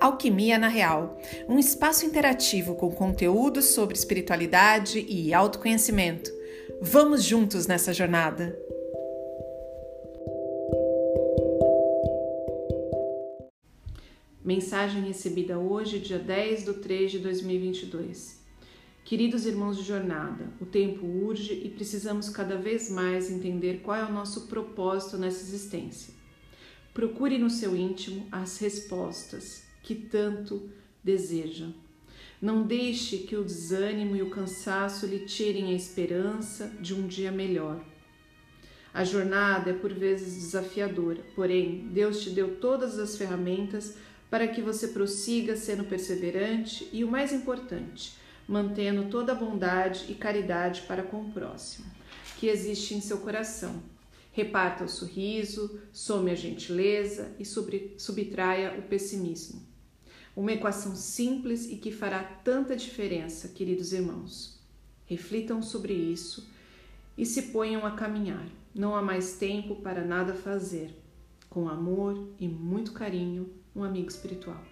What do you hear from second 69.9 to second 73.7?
nada fazer. Com amor e muito carinho,